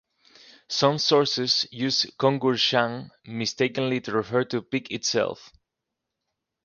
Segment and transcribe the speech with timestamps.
[0.67, 5.53] Some sources use "Kongur Shan" mistakenly to refer to the peak itself.